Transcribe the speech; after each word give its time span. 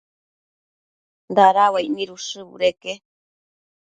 dada 1.35 1.65
uaic 1.73 1.89
nid 1.95 2.09
ushë 2.17 2.39
budeque 2.49 2.93